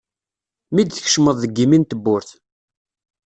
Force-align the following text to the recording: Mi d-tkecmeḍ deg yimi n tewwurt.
Mi 0.73 0.81
d-tkecmeḍ 0.83 1.35
deg 1.39 1.53
yimi 1.57 1.77
n 1.79 1.83
tewwurt. 1.83 2.29